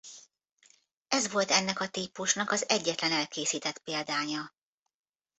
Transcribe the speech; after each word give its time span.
Ez 1.07 1.29
volt 1.31 1.51
ennek 1.51 1.79
a 1.79 1.89
típusnak 1.89 2.51
az 2.51 2.69
egyetlen 2.69 3.11
elkészített 3.11 3.77
példánya. 3.79 4.53